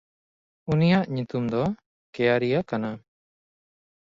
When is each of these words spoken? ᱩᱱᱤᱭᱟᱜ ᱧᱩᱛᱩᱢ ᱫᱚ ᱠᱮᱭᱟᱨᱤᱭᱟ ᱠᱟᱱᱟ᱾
ᱩᱱᱤᱭᱟᱜ 0.71 1.05
ᱧᱩᱛᱩᱢ 1.15 1.43
ᱫᱚ 1.53 1.63
ᱠᱮᱭᱟᱨᱤᱭᱟ 2.13 2.59
ᱠᱟᱱᱟ᱾ 2.69 2.91